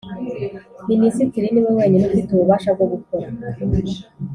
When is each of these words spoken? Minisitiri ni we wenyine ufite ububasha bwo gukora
Minisitiri 0.89 1.47
ni 1.51 1.61
we 1.65 1.71
wenyine 1.79 2.03
ufite 2.09 2.29
ububasha 2.31 2.69
bwo 2.75 2.85
gukora 2.93 3.27